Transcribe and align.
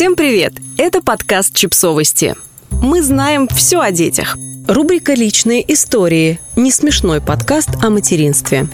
Всем 0.00 0.16
привет! 0.16 0.54
Это 0.78 1.02
подкаст 1.02 1.54
«Чипсовости». 1.54 2.34
Мы 2.70 3.02
знаем 3.02 3.46
все 3.48 3.80
о 3.80 3.90
детях. 3.90 4.38
Рубрика 4.66 5.12
«Личные 5.12 5.62
истории»– 5.74 6.40
не 6.56 6.72
смешной 6.72 7.20
подкаст 7.20 7.68
о 7.82 7.90
материнстве. 7.90 8.66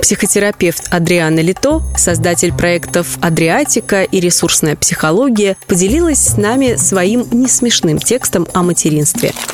Психотерапевт 0.00 0.88
Адриана 0.90 1.40
Лито, 1.40 1.82
создатель 1.98 2.54
проектов 2.54 3.18
«Адриатика» 3.20 4.04
и 4.04 4.20
«Ресурсная 4.20 4.74
психология», 4.74 5.58
поделилась 5.66 6.20
с 6.20 6.38
нами 6.38 6.76
своим 6.76 7.26
несмешным 7.30 7.98
текстом 7.98 8.48
о 8.54 8.62
материнстве– 8.62 9.34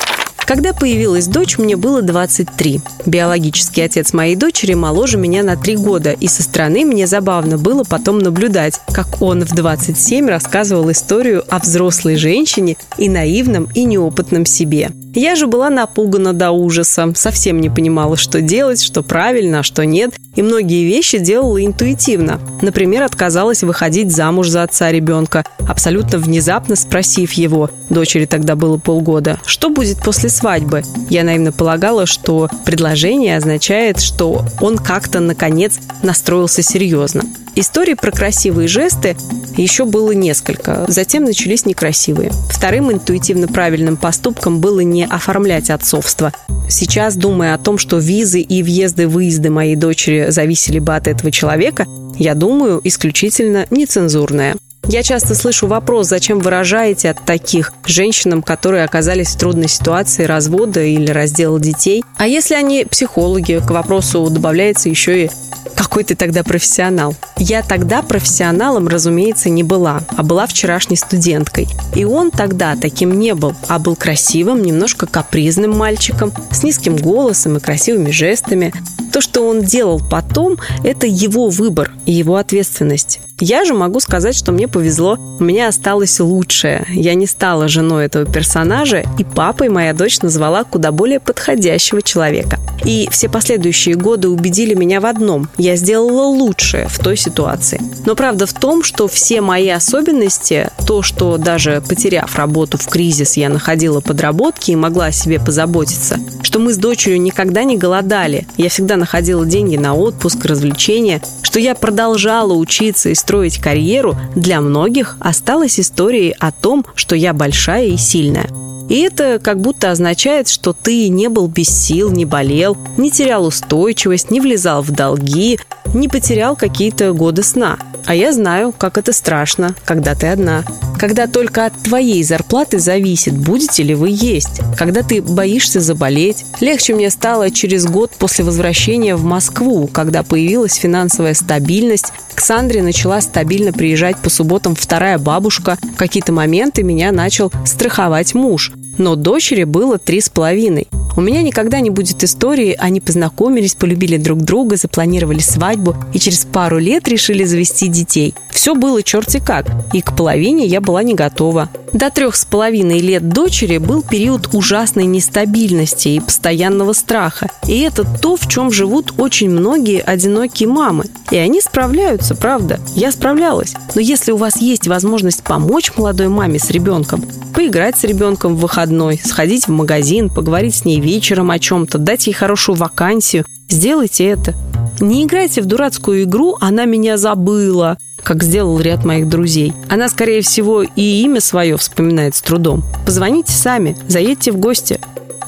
когда 0.51 0.73
появилась 0.73 1.27
дочь, 1.27 1.57
мне 1.57 1.77
было 1.77 2.01
23. 2.01 2.81
Биологический 3.05 3.83
отец 3.83 4.11
моей 4.11 4.35
дочери 4.35 4.73
моложе 4.73 5.17
меня 5.17 5.43
на 5.43 5.55
3 5.55 5.77
года, 5.77 6.11
и 6.11 6.27
со 6.27 6.43
стороны 6.43 6.83
мне 6.83 7.07
забавно 7.07 7.57
было 7.57 7.85
потом 7.85 8.19
наблюдать, 8.19 8.81
как 8.91 9.21
он 9.21 9.45
в 9.45 9.55
27 9.55 10.27
рассказывал 10.27 10.91
историю 10.91 11.45
о 11.49 11.59
взрослой 11.59 12.17
женщине 12.17 12.75
и 12.97 13.07
наивном 13.07 13.69
и 13.73 13.85
неопытном 13.85 14.45
себе. 14.45 14.89
Я 15.13 15.35
же 15.35 15.47
была 15.47 15.69
напугана 15.69 16.31
до 16.31 16.51
ужаса, 16.51 17.11
совсем 17.15 17.59
не 17.59 17.69
понимала, 17.69 18.15
что 18.15 18.39
делать, 18.39 18.81
что 18.81 19.03
правильно, 19.03 19.59
а 19.59 19.63
что 19.63 19.85
нет, 19.85 20.13
и 20.35 20.41
многие 20.41 20.85
вещи 20.85 21.17
делала 21.19 21.63
интуитивно. 21.63 22.39
Например, 22.61 23.03
отказалась 23.03 23.63
выходить 23.63 24.15
замуж 24.15 24.47
за 24.47 24.63
отца 24.63 24.89
ребенка, 24.89 25.43
абсолютно 25.67 26.17
внезапно 26.17 26.77
спросив 26.77 27.33
его, 27.33 27.69
дочери 27.89 28.25
тогда 28.25 28.55
было 28.55 28.77
полгода, 28.77 29.37
что 29.45 29.69
будет 29.69 29.97
после 29.97 30.29
свадьбы. 30.29 30.83
Я 31.09 31.25
наивно 31.25 31.51
полагала, 31.51 32.05
что 32.05 32.49
предложение 32.63 33.35
означает, 33.35 33.99
что 33.99 34.45
он 34.61 34.77
как-то, 34.77 35.19
наконец, 35.19 35.77
настроился 36.03 36.61
серьезно. 36.61 37.23
Историй 37.55 37.95
про 37.95 38.11
красивые 38.11 38.67
жесты 38.67 39.17
еще 39.57 39.85
было 39.85 40.11
несколько. 40.11 40.85
Затем 40.87 41.25
начались 41.25 41.65
некрасивые. 41.65 42.31
Вторым 42.49 42.91
интуитивно 42.91 43.47
правильным 43.47 43.97
поступком 43.97 44.61
было 44.61 44.79
не 44.79 45.05
оформлять 45.05 45.69
отцовство. 45.69 46.31
Сейчас, 46.69 47.15
думая 47.15 47.53
о 47.53 47.57
том, 47.57 47.77
что 47.77 47.97
визы 47.97 48.39
и 48.39 48.63
въезды-выезды 48.63 49.49
моей 49.49 49.75
дочери 49.75 50.27
зависели 50.29 50.79
бы 50.79 50.95
от 50.95 51.07
этого 51.07 51.29
человека, 51.31 51.85
я 52.15 52.35
думаю 52.35 52.79
исключительно 52.83 53.65
нецензурное. 53.69 54.55
Я 54.87 55.03
часто 55.03 55.35
слышу 55.35 55.67
вопрос, 55.67 56.07
зачем 56.07 56.39
выражаете 56.39 57.11
от 57.11 57.23
таких 57.23 57.71
женщинам, 57.85 58.41
которые 58.41 58.83
оказались 58.83 59.29
в 59.29 59.37
трудной 59.37 59.67
ситуации 59.67 60.23
развода 60.23 60.81
или 60.81 61.09
раздела 61.11 61.59
детей. 61.59 62.03
А 62.17 62.27
если 62.27 62.55
они 62.55 62.85
психологи, 62.85 63.61
к 63.65 63.69
вопросу 63.71 64.27
добавляется 64.29 64.89
еще 64.89 65.25
и 65.25 65.29
какой 65.75 66.03
ты 66.03 66.15
тогда 66.15 66.43
профессионал? 66.43 67.15
Я 67.37 67.63
тогда 67.63 68.01
профессионалом, 68.01 68.87
разумеется, 68.87 69.49
не 69.49 69.63
была, 69.63 70.01
а 70.15 70.23
была 70.23 70.47
вчерашней 70.47 70.95
студенткой. 70.95 71.67
И 71.95 72.05
он 72.05 72.31
тогда 72.31 72.75
таким 72.75 73.19
не 73.19 73.35
был, 73.35 73.55
а 73.67 73.77
был 73.77 73.95
красивым, 73.95 74.61
немножко 74.61 75.05
капризным 75.05 75.77
мальчиком, 75.77 76.31
с 76.51 76.63
низким 76.63 76.95
голосом 76.95 77.57
и 77.57 77.59
красивыми 77.59 78.09
жестами. 78.11 78.73
То, 79.11 79.19
что 79.19 79.47
он 79.47 79.61
делал 79.61 80.01
потом, 80.09 80.57
это 80.83 81.05
его 81.05 81.49
выбор 81.49 81.91
и 82.05 82.13
его 82.13 82.37
ответственность. 82.37 83.19
Я 83.41 83.65
же 83.65 83.73
могу 83.73 83.99
сказать, 83.99 84.35
что 84.35 84.51
мне 84.51 84.67
повезло. 84.67 85.17
У 85.39 85.43
меня 85.43 85.67
осталось 85.67 86.19
лучшее. 86.19 86.85
Я 86.89 87.15
не 87.15 87.25
стала 87.25 87.67
женой 87.67 88.05
этого 88.05 88.31
персонажа, 88.31 89.03
и 89.17 89.23
папой 89.23 89.69
моя 89.69 89.93
дочь 89.93 90.21
назвала 90.21 90.63
куда 90.63 90.91
более 90.91 91.19
подходящего 91.19 92.03
человека. 92.03 92.59
И 92.85 93.07
все 93.11 93.29
последующие 93.29 93.95
годы 93.95 94.29
убедили 94.29 94.75
меня 94.75 95.01
в 95.01 95.07
одном. 95.07 95.49
Я 95.57 95.75
сделала 95.75 96.23
лучшее 96.27 96.87
в 96.87 96.99
той 96.99 97.17
ситуации. 97.17 97.81
Но 98.05 98.15
правда 98.15 98.45
в 98.45 98.53
том, 98.53 98.83
что 98.83 99.07
все 99.07 99.41
мои 99.41 99.69
особенности, 99.69 100.69
то, 100.85 101.01
что 101.01 101.37
даже 101.37 101.81
потеряв 101.87 102.35
работу 102.35 102.77
в 102.77 102.87
кризис, 102.87 103.37
я 103.37 103.49
находила 103.49 104.01
подработки 104.01 104.71
и 104.71 104.75
могла 104.75 105.07
о 105.07 105.11
себе 105.11 105.39
позаботиться, 105.39 106.19
что 106.43 106.59
мы 106.59 106.73
с 106.73 106.77
дочерью 106.77 107.21
никогда 107.21 107.63
не 107.63 107.77
голодали, 107.77 108.47
я 108.57 108.69
всегда 108.69 108.97
находила 109.01 109.45
деньги 109.45 109.75
на 109.75 109.93
отпуск, 109.93 110.45
развлечения, 110.45 111.21
что 111.41 111.59
я 111.59 111.75
продолжала 111.75 112.53
учиться 112.53 113.09
и 113.09 113.15
строить 113.15 113.59
карьеру, 113.59 114.15
для 114.35 114.61
многих 114.61 115.17
осталась 115.19 115.79
историей 115.79 116.33
о 116.39 116.53
том, 116.53 116.85
что 116.95 117.15
я 117.15 117.33
большая 117.33 117.87
и 117.87 117.97
сильная. 117.97 118.47
И 118.89 118.99
это 118.99 119.39
как 119.41 119.61
будто 119.61 119.91
означает, 119.91 120.49
что 120.49 120.73
ты 120.73 121.07
не 121.07 121.29
был 121.29 121.47
без 121.47 121.69
сил, 121.69 122.11
не 122.11 122.25
болел, 122.25 122.77
не 122.97 123.09
терял 123.09 123.45
устойчивость, 123.45 124.31
не 124.31 124.41
влезал 124.41 124.81
в 124.81 124.91
долги, 124.91 125.59
не 125.93 126.07
потерял 126.07 126.55
какие-то 126.55 127.13
годы 127.13 127.43
сна. 127.43 127.77
А 128.05 128.15
я 128.15 128.33
знаю, 128.33 128.73
как 128.77 128.97
это 128.97 129.13
страшно, 129.13 129.75
когда 129.85 130.15
ты 130.15 130.27
одна. 130.27 130.63
Когда 130.99 131.27
только 131.27 131.65
от 131.65 131.73
твоей 131.83 132.23
зарплаты 132.23 132.79
зависит, 132.79 133.35
будете 133.35 133.83
ли 133.83 133.95
вы 133.95 134.09
есть. 134.11 134.61
Когда 134.77 135.01
ты 135.01 135.21
боишься 135.21 135.79
заболеть. 135.79 136.45
Легче 136.59 136.93
мне 136.93 137.09
стало 137.09 137.49
через 137.51 137.85
год 137.85 138.11
после 138.17 138.45
возвращения 138.45 139.15
в 139.15 139.23
Москву, 139.23 139.87
когда 139.87 140.23
появилась 140.23 140.75
финансовая 140.75 141.33
стабильность. 141.33 142.13
К 142.33 142.39
Сандре 142.39 142.83
начала 142.83 143.21
стабильно 143.21 143.73
приезжать 143.73 144.17
по 144.17 144.29
субботам 144.29 144.75
вторая 144.75 145.17
бабушка. 145.17 145.77
В 145.93 145.95
какие-то 145.95 146.31
моменты 146.31 146.83
меня 146.83 147.11
начал 147.11 147.51
страховать 147.65 148.33
муж 148.33 148.71
но 148.97 149.15
дочери 149.15 149.63
было 149.63 149.97
три 149.97 150.21
с 150.21 150.29
половиной. 150.29 150.87
У 151.17 151.21
меня 151.21 151.41
никогда 151.41 151.81
не 151.81 151.89
будет 151.89 152.23
истории, 152.23 152.75
они 152.77 153.01
познакомились, 153.01 153.75
полюбили 153.75 154.17
друг 154.17 154.39
друга, 154.39 154.77
запланировали 154.77 155.39
свадьбу 155.39 155.95
и 156.13 156.19
через 156.19 156.45
пару 156.45 156.77
лет 156.77 157.07
решили 157.07 157.43
завести 157.43 157.87
детей. 157.87 158.33
Все 158.51 158.75
было 158.75 159.01
черти 159.01 159.41
как, 159.43 159.65
и 159.93 160.01
к 160.01 160.15
половине 160.15 160.65
я 160.65 160.81
была 160.81 161.03
не 161.03 161.15
готова. 161.15 161.69
До 161.93 162.09
трех 162.09 162.35
с 162.35 162.45
половиной 162.45 162.99
лет 162.99 163.27
дочери 163.29 163.77
был 163.77 164.01
период 164.01 164.53
ужасной 164.53 165.05
нестабильности 165.05 166.09
и 166.09 166.19
постоянного 166.19 166.93
страха. 166.93 167.49
И 167.67 167.81
это 167.81 168.05
то, 168.05 168.37
в 168.37 168.47
чем 168.47 168.71
живут 168.71 169.13
очень 169.17 169.49
многие 169.49 170.01
одинокие 170.01 170.69
мамы. 170.69 171.05
И 171.31 171.37
они 171.37 171.59
справляются, 171.59 172.33
правда. 172.33 172.79
Я 172.95 173.11
справлялась. 173.11 173.73
Но 173.93 174.01
если 174.01 174.31
у 174.31 174.37
вас 174.37 174.57
есть 174.61 174.87
возможность 174.87 175.43
помочь 175.43 175.91
молодой 175.97 176.29
маме 176.29 176.59
с 176.59 176.69
ребенком, 176.69 177.25
поиграть 177.53 177.97
с 177.97 178.03
ребенком 178.03 178.55
в 178.55 178.59
выходной, 178.59 179.19
сходить 179.23 179.67
в 179.67 179.71
магазин, 179.71 180.29
поговорить 180.29 180.75
с 180.75 180.85
ней 180.85 181.01
вечером 181.01 181.51
о 181.51 181.59
чем-то, 181.59 181.97
дать 181.97 182.27
ей 182.27 182.33
хорошую 182.33 182.77
вакансию, 182.77 183.45
сделайте 183.67 184.25
это. 184.25 184.55
Не 185.01 185.23
играйте 185.23 185.61
в 185.61 185.65
дурацкую 185.65 186.23
игру 186.23 186.57
«она 186.59 186.85
меня 186.85 187.17
забыла», 187.17 187.97
как 188.21 188.43
сделал 188.43 188.79
ряд 188.79 189.03
моих 189.03 189.27
друзей. 189.27 189.73
Она, 189.89 190.07
скорее 190.09 190.41
всего, 190.41 190.83
и 190.83 191.23
имя 191.23 191.41
свое 191.41 191.75
вспоминает 191.75 192.35
с 192.35 192.41
трудом. 192.41 192.83
Позвоните 193.03 193.51
сами, 193.51 193.97
заедьте 194.07 194.51
в 194.51 194.57
гости. 194.57 194.99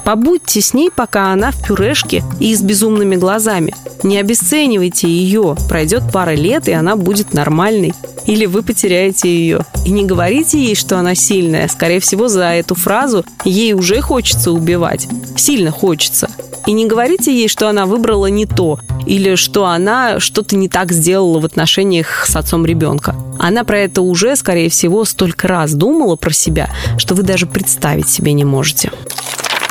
Побудьте 0.04 0.60
с 0.60 0.74
ней, 0.74 0.90
пока 0.90 1.32
она 1.32 1.52
в 1.52 1.66
пюрешке 1.66 2.24
и 2.40 2.56
с 2.56 2.62
безумными 2.62 3.16
глазами. 3.16 3.76
Не 4.04 4.20
обесценивайте 4.20 5.08
ее. 5.08 5.56
Пройдет 5.70 6.04
пара 6.12 6.36
лет, 6.36 6.68
и 6.68 6.74
она 6.74 6.96
будет 6.96 7.34
нормальной. 7.34 7.94
Или 8.26 8.46
вы 8.46 8.62
потеряете 8.62 9.30
ее. 9.30 9.66
И 9.86 9.92
не 9.92 10.06
говорите 10.06 10.60
ей, 10.60 10.76
что 10.76 10.98
она 10.98 11.16
сильная. 11.16 11.68
Скорее 11.68 12.00
всего, 12.00 12.28
за 12.28 12.46
эту 12.54 12.76
фразу 12.76 13.26
ей 13.46 13.74
уже 13.74 14.02
хочется 14.02 14.52
убивать. 14.52 15.08
Сильно 15.38 15.72
хочется. 15.72 16.30
И 16.66 16.72
не 16.72 16.86
говорите 16.86 17.34
ей, 17.34 17.50
что 17.50 17.68
она 17.68 17.86
выбрала 17.86 18.28
не 18.28 18.46
то, 18.46 18.80
или 19.06 19.36
что 19.36 19.66
она 19.66 20.20
что-то 20.22 20.56
не 20.56 20.70
так 20.70 20.94
сделала 20.94 21.40
в 21.40 21.46
отношениях 21.46 22.26
с 22.26 22.36
отцом 22.38 22.66
ребенка. 22.66 23.16
Она 23.38 23.66
про 23.66 23.80
это 23.80 24.02
уже, 24.02 24.36
скорее 24.38 24.70
всего, 24.70 25.04
столько 25.04 25.50
раз 25.50 25.74
думала 25.74 26.16
про 26.16 26.32
себя, 26.32 26.70
что 26.98 27.16
вы 27.16 27.24
даже 27.24 27.48
представить 27.48 28.08
себе 28.08 28.32
не 28.32 28.46
можете. 28.46 28.92